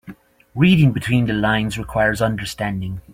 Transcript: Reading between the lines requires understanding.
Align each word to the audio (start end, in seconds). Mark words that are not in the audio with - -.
Reading 0.55 0.93
between 0.93 1.27
the 1.27 1.33
lines 1.33 1.77
requires 1.77 2.23
understanding. 2.23 3.01